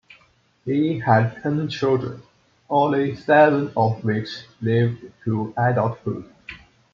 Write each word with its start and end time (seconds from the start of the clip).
They 0.65 0.97
had 0.97 1.43
ten 1.43 1.67
children, 1.69 2.23
only 2.71 3.15
seven 3.15 3.71
of 3.77 4.03
which 4.03 4.29
lived 4.59 5.05
to 5.25 5.53
adulthood. 5.55 6.27